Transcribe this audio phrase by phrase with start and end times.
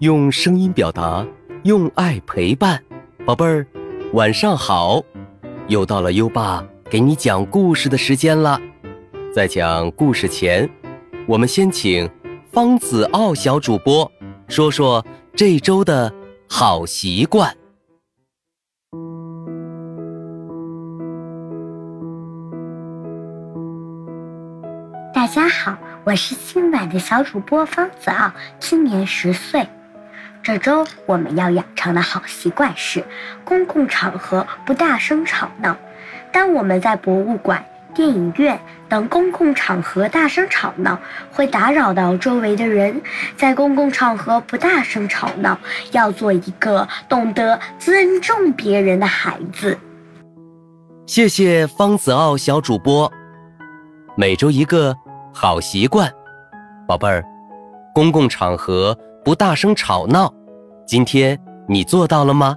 [0.00, 1.26] 用声音表达，
[1.64, 2.80] 用爱陪伴，
[3.26, 3.66] 宝贝儿，
[4.12, 5.02] 晚上好！
[5.66, 8.60] 又到了优爸给你讲故事的时间了。
[9.34, 10.70] 在讲故事前，
[11.26, 12.08] 我们先请
[12.52, 14.08] 方子傲小主播
[14.46, 15.04] 说说
[15.34, 16.14] 这周的
[16.48, 17.52] 好习惯。
[25.12, 28.30] 大家好，我是今晚的小主播方子傲，
[28.60, 29.66] 今年十岁。
[30.42, 33.04] 这周我们要养成的好习惯是：
[33.44, 35.76] 公共场合不大声吵闹。
[36.32, 37.64] 当我们在博物馆、
[37.94, 40.98] 电影院等公共场合大声吵闹，
[41.32, 43.00] 会打扰到周围的人。
[43.36, 45.58] 在公共场合不大声吵闹，
[45.92, 49.78] 要做一个懂得尊重别人的孩子。
[51.06, 53.10] 谢谢方子傲小主播。
[54.16, 54.96] 每周一个。
[55.30, 56.10] 好习惯，
[56.84, 57.24] 宝贝儿，
[57.94, 60.32] 公共场合不大声吵闹，
[60.86, 62.56] 今天你做到了吗？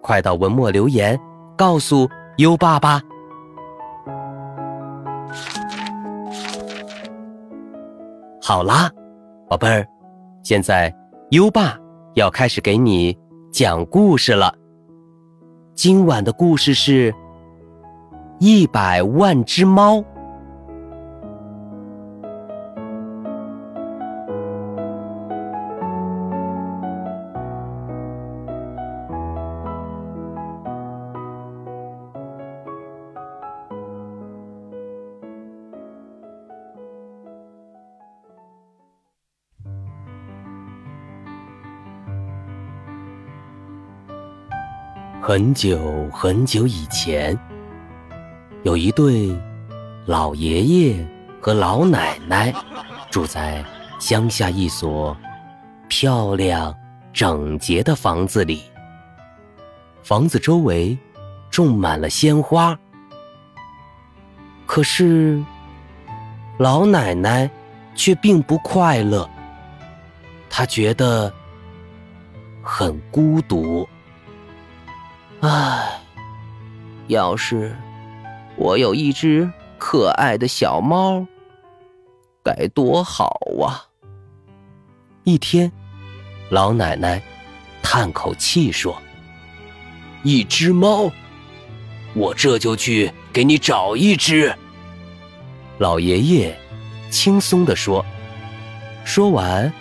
[0.00, 1.18] 快到文末留言，
[1.56, 3.00] 告诉优爸爸。
[8.40, 8.90] 好啦，
[9.48, 9.86] 宝贝儿，
[10.42, 10.92] 现在
[11.30, 11.76] 优爸
[12.14, 13.16] 要开始给你
[13.52, 14.52] 讲故事了。
[15.74, 17.14] 今晚的故事是
[18.40, 20.02] 一百万只猫。
[45.28, 47.38] 很久很久以前，
[48.62, 49.30] 有一对
[50.06, 51.06] 老爷爷
[51.38, 52.50] 和老奶奶
[53.10, 53.62] 住在
[54.00, 55.14] 乡下一所
[55.86, 56.74] 漂亮
[57.12, 58.62] 整洁的房子里。
[60.02, 60.96] 房子周围
[61.50, 62.74] 种满了鲜花，
[64.64, 65.44] 可是
[66.56, 67.50] 老奶奶
[67.94, 69.28] 却并不快乐，
[70.48, 71.30] 她觉得
[72.62, 73.86] 很孤独。
[75.40, 76.00] 唉，
[77.06, 77.76] 要是
[78.56, 81.24] 我有一只可爱的小猫，
[82.42, 83.86] 该多好啊！
[85.22, 85.70] 一天，
[86.50, 87.22] 老奶奶
[87.80, 89.00] 叹口气说
[90.24, 91.08] ：“一只猫，
[92.14, 94.52] 我这就去给你找一只。”
[95.78, 96.58] 老爷爷
[97.10, 98.04] 轻松地说。
[99.04, 99.72] 说完，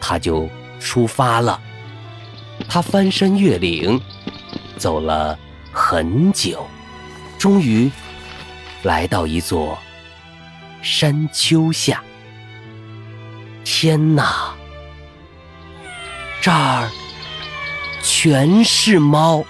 [0.00, 0.48] 他就
[0.80, 1.60] 出发了。
[2.66, 4.00] 他翻山越岭。
[4.76, 5.38] 走了
[5.72, 6.66] 很久，
[7.38, 7.90] 终于
[8.82, 9.78] 来到一座
[10.82, 12.02] 山丘下。
[13.64, 14.54] 天哪，
[16.40, 16.90] 这儿
[18.02, 19.44] 全是猫，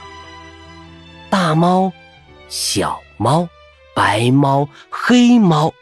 [1.29, 1.93] 大猫、
[2.49, 3.49] 小猫、
[3.95, 5.73] 白猫、黑猫，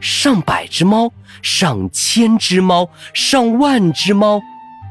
[0.00, 4.40] 上百只猫，上千只猫，上万只猫，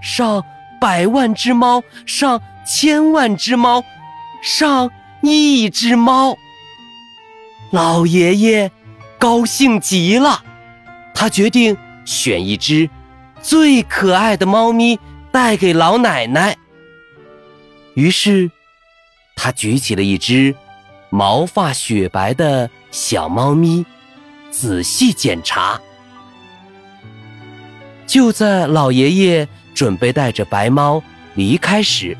[0.03, 0.43] 上
[0.79, 2.39] 百万只猫，上。
[2.65, 3.83] 千万只猫，
[4.41, 4.89] 上
[5.21, 6.37] 亿只猫。
[7.71, 8.71] 老爷爷
[9.19, 10.43] 高兴极了，
[11.13, 12.89] 他决定选一只
[13.41, 14.99] 最可爱的猫咪
[15.31, 16.57] 带给老奶奶。
[17.93, 18.49] 于是，
[19.35, 20.55] 他举起了一只
[21.09, 23.85] 毛发雪白的小猫咪，
[24.51, 25.79] 仔细检查。
[28.07, 31.01] 就在老爷爷准备带着白猫
[31.33, 32.15] 离开时，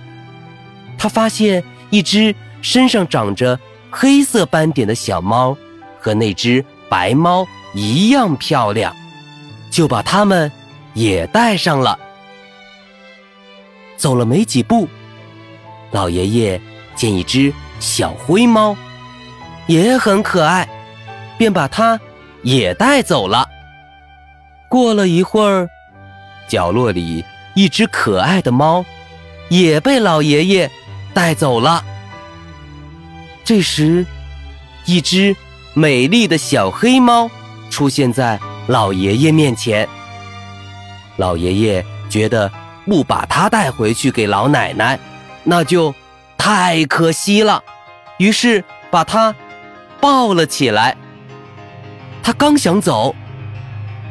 [0.98, 3.60] 他发现一只身上长着
[3.92, 5.56] 黑色斑点的小猫，
[6.00, 8.94] 和那只白猫一样漂亮，
[9.72, 10.52] 就把它们
[10.94, 12.00] 也带上了。
[13.98, 14.88] 走了没几步，
[15.92, 16.60] 老爷爷
[16.96, 18.76] 见一只小灰猫
[19.68, 20.68] 也很可爱，
[21.38, 22.00] 便把它
[22.44, 23.48] 也带走了。
[24.70, 25.70] 过了一会儿，
[26.48, 27.24] 角落里
[27.54, 28.84] 一只可爱的猫
[29.50, 30.70] 也被老爷爷。
[31.16, 31.82] 带走了。
[33.46, 34.06] 这时，
[34.86, 35.34] 一只
[35.74, 37.32] 美丽的小黑猫
[37.70, 39.88] 出现在老爷爷面前。
[41.16, 42.52] 老爷爷觉得
[42.86, 45.00] 不把它带回去给老奶奶，
[45.46, 45.96] 那就
[46.38, 47.64] 太可惜了，
[48.18, 48.62] 于是
[48.92, 49.34] 把它
[50.02, 50.98] 抱了起来。
[52.22, 53.16] 他刚想走，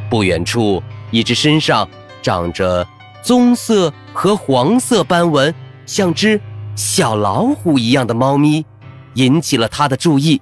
[0.09, 1.87] 不远处一只身上
[2.23, 2.87] 长着
[3.23, 5.55] 棕色和黄色斑纹，
[5.85, 6.41] 像只。
[6.77, 8.65] 小老虎一样的猫咪
[9.15, 10.41] 引起了他的注意。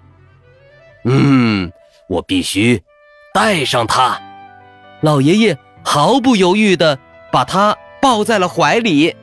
[1.04, 1.70] 嗯，
[2.08, 2.82] 我必须
[3.34, 4.20] 带上它。
[5.00, 6.98] 老爷爷毫不犹豫地
[7.32, 9.14] 把它抱在了怀里。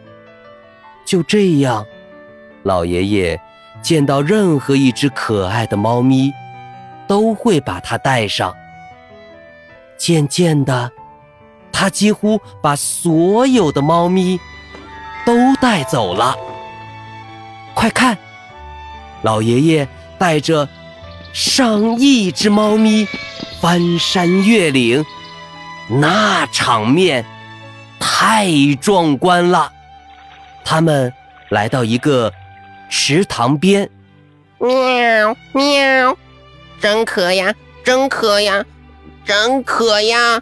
[1.06, 1.86] 就这样，
[2.64, 3.42] 老爷爷
[3.82, 6.32] 见到任何一只可爱的猫咪，
[7.08, 8.54] 都会把它带上。
[9.98, 10.92] 渐渐的，
[11.72, 14.40] 他几乎把所有的猫咪
[15.26, 16.36] 都带走了。
[17.80, 18.18] 快看，
[19.22, 19.88] 老爷爷
[20.18, 20.68] 带着
[21.32, 23.08] 上亿只猫咪
[23.62, 25.06] 翻山越岭，
[25.88, 27.24] 那场面
[27.98, 28.50] 太
[28.82, 29.72] 壮观了。
[30.66, 31.14] 他们
[31.48, 32.34] 来到一个
[32.90, 33.90] 池塘边，
[34.58, 36.18] 喵喵，
[36.82, 38.66] 真渴呀，真渴呀！
[39.24, 40.42] 真渴呀！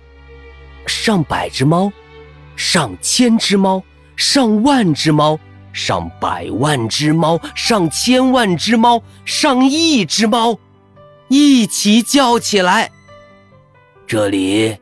[0.88, 1.92] 上百只猫，
[2.56, 3.84] 上千只猫，
[4.16, 5.40] 上万只猫，
[5.78, 10.58] 上百万只猫，上千万只猫，上亿只猫，
[11.28, 12.92] 一起叫起来
[14.08, 14.76] ：“这里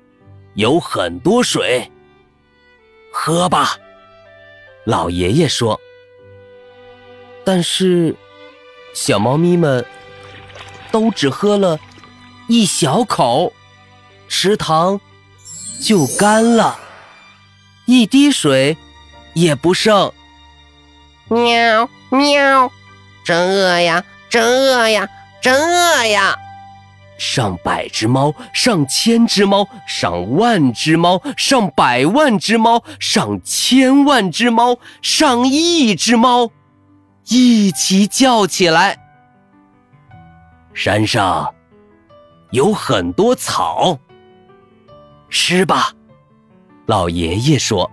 [0.54, 1.92] 有很多水，
[3.12, 3.76] 喝吧！”
[4.86, 5.78] 老爷爷说。
[7.44, 8.16] 但是，
[8.94, 9.86] 小猫咪们
[10.94, 11.78] 都只喝了
[12.48, 13.52] 一小口。
[14.30, 15.00] 池塘
[15.84, 16.80] 就干了，
[17.86, 18.78] 一滴水
[19.34, 20.12] 也不剩。
[21.28, 22.72] 喵喵，
[23.24, 25.10] 真饿呀，真饿呀，
[25.42, 26.36] 真饿呀！
[27.18, 36.52] 上百只猫，上千只猫，上万只猫，上百万只猫，上千万只猫，上亿只猫，
[37.28, 38.98] 一起叫起来。
[40.74, 41.56] 山上
[42.52, 43.98] 有很多草。
[45.30, 45.92] 吃吧，
[46.86, 47.90] 老爷爷说。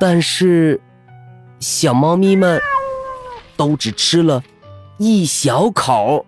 [0.00, 0.80] 但是，
[1.62, 2.60] 小猫咪们
[3.56, 4.42] 都只吃了
[4.98, 6.26] 一小口，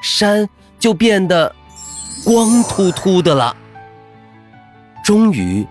[0.00, 0.48] 山
[0.78, 1.54] 就变得
[2.24, 3.54] 光秃秃的了。
[5.04, 5.66] 终于，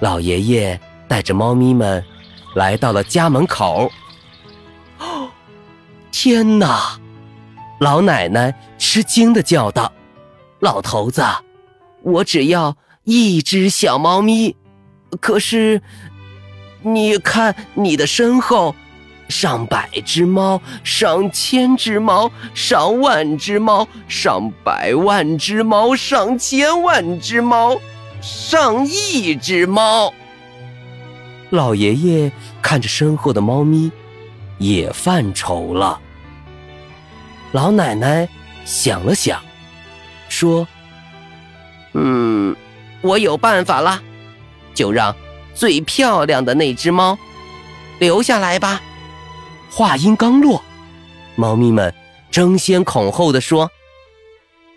[0.00, 2.02] 老爷爷带着猫咪们
[2.54, 3.92] 来到了家门口。
[4.98, 5.28] 哦，
[6.10, 6.98] 天哪！
[7.80, 9.92] 老奶奶吃惊的叫道
[10.60, 11.22] ：“老头子！”
[12.02, 14.56] 我只要一只小猫咪，
[15.20, 15.82] 可是，
[16.82, 18.74] 你看你的身后，
[19.28, 27.80] 上百只猫，上千只猫，上万只猫，上百万只猫，上千万只猫，
[28.20, 30.12] 上亿只猫。
[31.50, 33.90] 老爷爷看着身后的猫咪，
[34.58, 36.00] 也犯愁了。
[37.52, 38.28] 老奶奶
[38.64, 39.40] 想了想，
[40.28, 40.66] 说。
[41.94, 42.56] 嗯，
[43.02, 44.00] 我有办法了，
[44.72, 45.14] 就让
[45.54, 47.18] 最漂亮的那只猫
[47.98, 48.80] 留下来吧。
[49.70, 50.62] 话音刚落，
[51.36, 51.94] 猫咪们
[52.30, 53.70] 争先恐后的说：“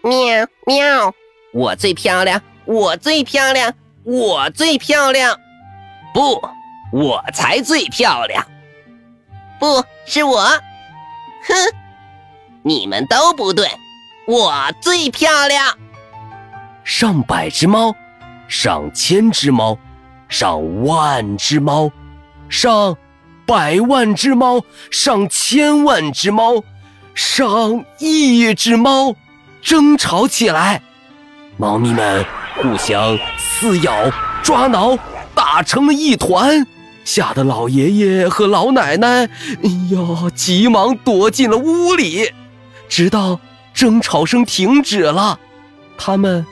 [0.04, 1.14] 喵喵，
[1.54, 3.74] 我最漂亮，我最漂亮，
[4.04, 5.38] 我最漂亮！
[6.14, 6.42] 不，
[6.92, 8.46] 我才最漂亮！
[9.60, 11.54] 不是我，哼，
[12.64, 13.68] 你们都不对，
[14.28, 15.78] 我最漂亮！”
[16.86, 17.94] 上百只猫，
[18.48, 19.78] 上千只猫，
[20.28, 21.92] 上万只猫，
[22.50, 22.98] 上
[23.46, 26.64] 百万只猫，上千万只猫，
[27.14, 29.16] 上亿只猫，
[29.62, 30.82] 争吵起来。
[31.58, 34.12] 猫咪们互相撕咬、
[34.44, 34.98] 抓挠，
[35.34, 36.66] 打成了一团，
[37.04, 39.26] 吓得老爷爷和老奶奶，
[39.64, 42.32] 哎呀，急忙躲进了屋里。
[42.90, 43.40] 直到
[43.74, 45.40] 争吵声停止了，
[45.98, 46.46] 他们。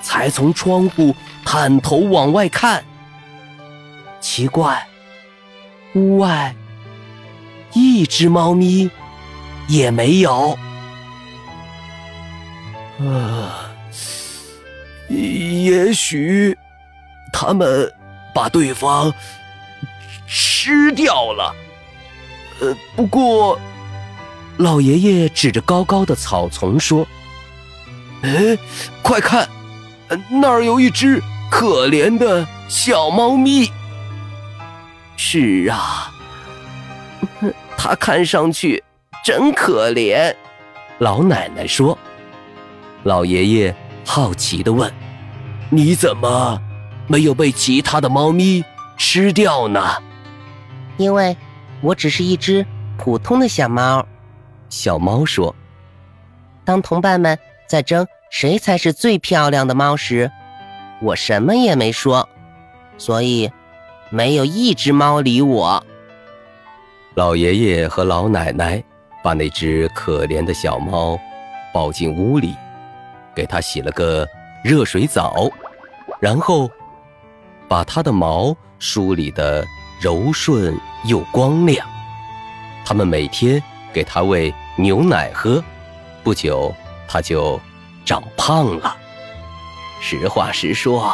[0.00, 1.14] 才从窗户
[1.44, 2.82] 探头往外看，
[4.20, 4.86] 奇怪，
[5.94, 6.54] 屋外
[7.72, 8.90] 一只猫咪
[9.68, 10.58] 也没有。
[13.00, 13.70] 啊，
[15.08, 16.56] 也许
[17.32, 17.92] 他们
[18.34, 19.12] 把对方
[20.26, 21.54] 吃掉了。
[22.60, 23.58] 呃，不过，
[24.56, 27.06] 老爷爷指着高高的草丛说
[28.22, 28.58] ：“哎，
[29.00, 29.48] 快看！”
[30.28, 33.70] 那儿有一只可怜的小猫咪。
[35.30, 36.10] 是啊，
[37.76, 38.82] 它看上去
[39.22, 40.34] 真可怜。
[41.00, 41.98] 老奶奶说。
[43.02, 44.90] 老爷爷好奇地问
[45.68, 46.58] ：“你怎么
[47.06, 48.64] 没有被其他的猫咪
[48.96, 50.02] 吃掉呢？”
[50.96, 51.36] 因为
[51.82, 52.64] 我只是一只
[52.96, 54.06] 普通的小猫。
[54.70, 55.54] 小猫说
[56.64, 60.30] ：“当同伴们在争。”谁才是最漂亮的猫时，
[61.02, 62.26] 我什么也没说，
[62.96, 63.50] 所以
[64.10, 65.82] 没有一只猫理我。
[67.14, 68.82] 老爷爷和老奶奶
[69.22, 71.18] 把那只可怜的小猫
[71.74, 72.54] 抱进屋里，
[73.34, 74.26] 给它洗了个
[74.62, 75.50] 热水澡，
[76.20, 76.70] 然后
[77.66, 79.66] 把它的毛梳理得
[80.00, 81.86] 柔顺又光亮。
[82.84, 83.62] 他们每天
[83.92, 85.62] 给它喂牛奶喝，
[86.22, 86.72] 不久
[87.06, 87.60] 它就
[88.04, 88.96] 长胖了。
[90.00, 91.12] 实话实说，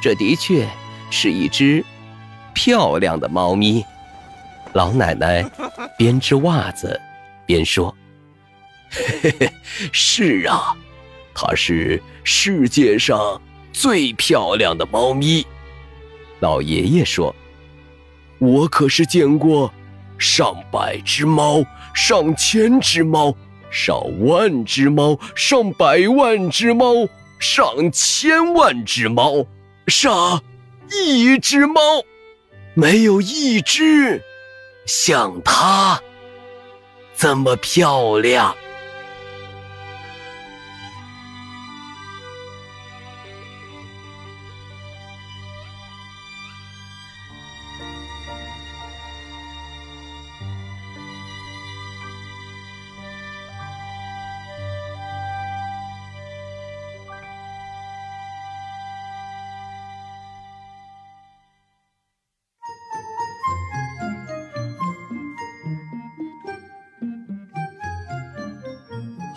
[0.00, 0.66] 这的确
[1.10, 1.84] 是一只
[2.56, 3.84] 漂亮的猫咪。
[4.72, 5.44] 老奶奶
[5.98, 6.98] 边织袜子
[7.44, 7.94] 边说
[8.90, 9.52] ：“嘿嘿嘿，
[9.92, 10.74] 是啊，
[11.34, 13.40] 它是世界上
[13.74, 15.46] 最漂亮的猫咪。”
[16.40, 17.34] 老爷爷说
[18.40, 19.70] ：“我可是见过
[20.16, 21.62] 上百只猫、
[21.94, 23.34] 上千只猫、
[23.70, 27.06] 上万只猫、上百万只猫、
[27.38, 29.46] 上千万只猫、
[29.86, 30.42] 上
[30.90, 31.80] 一只猫，
[32.76, 34.22] 没有一只
[34.84, 35.98] 像它
[37.16, 38.54] 这么漂亮。”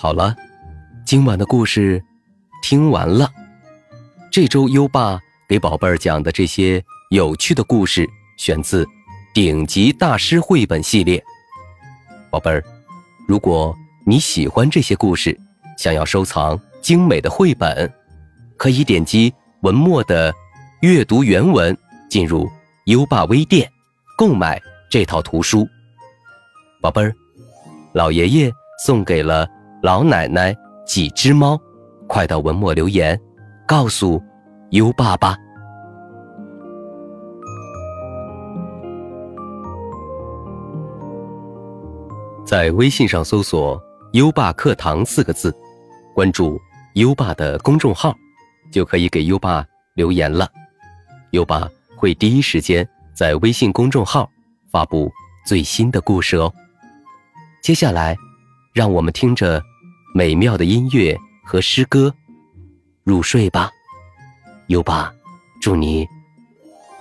[0.02, 0.34] 好了，
[1.04, 2.02] 今晚的故事
[2.64, 3.30] 听完了。
[4.32, 8.86] 这周优爸给宝贝儿讲的这些有趣的故事，选自
[9.34, 11.20] 《顶级大师绘本系列》。
[12.32, 12.64] 宝贝儿，
[13.28, 13.76] 如果
[14.06, 15.38] 你喜欢这些故事，
[15.78, 17.94] 想要收藏精美的绘本，
[18.56, 20.34] 可以点击文末的
[20.80, 21.78] 阅读原文，
[22.10, 22.50] 进入
[22.86, 23.70] 优爸微店
[24.18, 25.68] 购买这套图书。
[26.82, 27.14] 宝贝儿，
[27.92, 28.50] 老爷爷
[28.86, 29.46] 送给了。
[29.82, 30.54] 老奶奶
[30.86, 31.58] 几只猫，
[32.06, 33.18] 快到文末留言，
[33.66, 34.22] 告诉
[34.72, 35.38] 优爸爸。
[42.46, 43.82] 在微信上搜索
[44.12, 45.56] “优爸课堂”四个字，
[46.14, 46.60] 关注
[46.96, 48.14] 优爸的公众号，
[48.74, 50.46] 就可以给优爸留言了。
[51.32, 54.30] 优爸会第一时间在微信公众号
[54.70, 55.10] 发布
[55.46, 56.52] 最新的故事哦。
[57.64, 58.18] 接下来，
[58.74, 59.64] 让我们听着。
[60.14, 62.14] 美妙的音乐和诗歌，
[63.04, 63.70] 入睡吧，
[64.68, 65.14] 优巴，
[65.62, 66.08] 祝你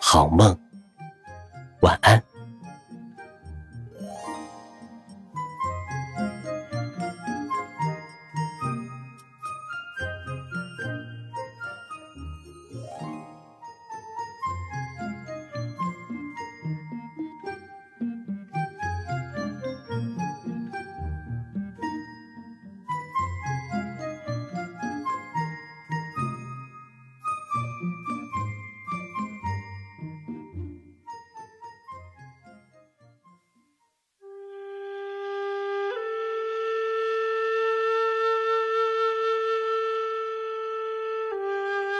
[0.00, 0.56] 好梦，
[1.80, 2.22] 晚安。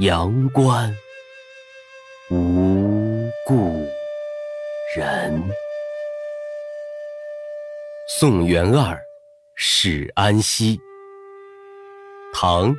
[0.00, 0.96] 阳关
[2.30, 3.86] 无故
[4.96, 5.42] 人。
[8.08, 8.98] 送元二
[9.54, 10.80] 使安西。
[12.32, 12.74] 唐·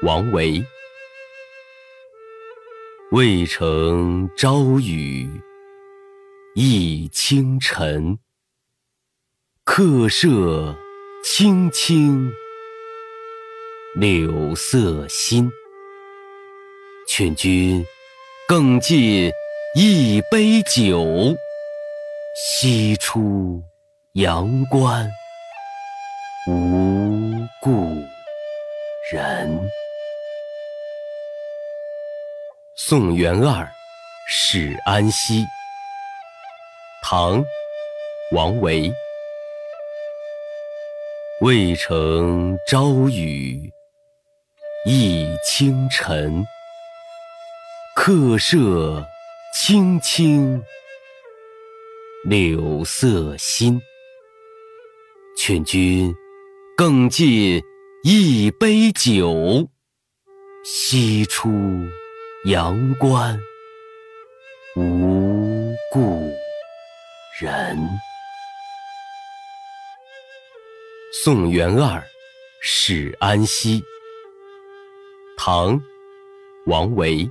[0.00, 0.64] 王维。
[3.12, 5.28] 渭城朝雨
[6.56, 8.18] 浥轻尘，
[9.64, 10.74] 客舍
[11.22, 12.32] 青青
[13.94, 15.50] 柳色新。
[17.12, 17.84] 劝君
[18.46, 19.32] 更尽
[19.74, 21.34] 一杯酒，
[22.36, 23.60] 西出
[24.12, 25.10] 阳关
[26.46, 27.96] 无故
[29.10, 29.60] 人。
[32.76, 33.68] 送元二
[34.28, 35.44] 使安西。
[37.02, 37.42] 唐·
[38.30, 38.88] 王维。
[41.40, 43.68] 渭城朝雨
[44.86, 46.46] 浥轻尘。
[48.12, 49.06] 客舍
[49.54, 50.60] 青青
[52.24, 53.80] 柳色新。
[55.38, 56.12] 劝君
[56.76, 57.62] 更尽
[58.02, 59.64] 一杯酒，
[60.64, 61.48] 西出
[62.46, 63.38] 阳关
[64.74, 66.28] 无故
[67.40, 67.78] 人。
[71.22, 72.02] 送元二
[72.60, 73.80] 使安西。
[75.36, 75.78] 唐·
[76.66, 77.30] 王维。